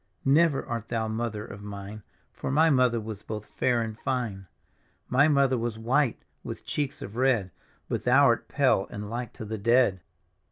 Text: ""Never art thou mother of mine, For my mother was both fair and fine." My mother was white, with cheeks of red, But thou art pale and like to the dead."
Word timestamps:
""Never 0.25 0.65
art 0.65 0.87
thou 0.89 1.07
mother 1.07 1.45
of 1.45 1.61
mine, 1.61 2.01
For 2.33 2.49
my 2.49 2.71
mother 2.71 2.99
was 2.99 3.21
both 3.21 3.45
fair 3.45 3.83
and 3.83 3.95
fine." 3.95 4.47
My 5.07 5.27
mother 5.27 5.59
was 5.59 5.77
white, 5.77 6.23
with 6.43 6.65
cheeks 6.65 7.03
of 7.03 7.15
red, 7.15 7.51
But 7.87 8.03
thou 8.05 8.23
art 8.25 8.47
pale 8.47 8.87
and 8.89 9.11
like 9.11 9.31
to 9.33 9.45
the 9.45 9.59
dead." 9.59 10.01